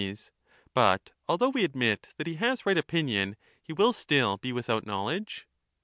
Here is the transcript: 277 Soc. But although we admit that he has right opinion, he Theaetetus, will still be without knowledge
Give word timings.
277 0.01 0.33
Soc. 0.33 0.73
But 0.73 1.11
although 1.29 1.49
we 1.51 1.63
admit 1.63 2.09
that 2.17 2.25
he 2.25 2.33
has 2.33 2.65
right 2.65 2.75
opinion, 2.75 3.35
he 3.61 3.71
Theaetetus, 3.71 3.77
will 3.77 3.93
still 3.93 4.37
be 4.37 4.51
without 4.51 4.83
knowledge 4.83 5.47